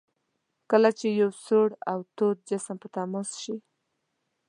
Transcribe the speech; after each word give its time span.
کله 0.71 0.89
چې 0.99 1.07
یو 1.21 1.29
سوړ 1.45 1.67
او 1.91 1.99
تود 2.15 2.37
جسم 2.49 2.75
په 2.83 2.87
تماس 2.95 3.29
شي. 3.43 3.55